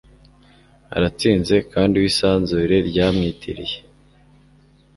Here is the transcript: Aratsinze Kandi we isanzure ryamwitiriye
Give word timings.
Aratsinze 0.95 1.55
Kandi 1.73 1.93
we 2.01 2.05
isanzure 2.11 2.75
ryamwitiriye 2.89 3.77